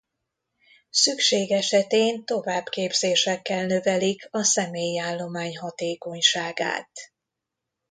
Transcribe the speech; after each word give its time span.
Szükség 0.89 1.51
esetén 1.51 2.25
továbbképzésekkel 2.25 3.65
növelik 3.65 4.27
a 4.31 4.43
személyi 4.43 4.99
állomány 4.99 5.57
hatékonyságát. 5.57 6.91